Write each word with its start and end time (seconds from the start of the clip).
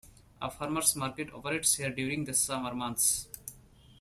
A 0.41 0.49
farmers' 0.49 0.95
market 0.95 1.31
operates 1.31 1.75
here 1.75 1.91
during 1.93 2.25
the 2.25 2.33
summer 2.33 2.73
months. 2.73 3.27